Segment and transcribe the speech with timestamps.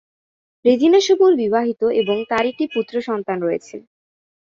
[0.65, 3.75] রেজিনা সবুর বিবাহিত এবং তার একটি পুত্র সন্তান রয়েছে।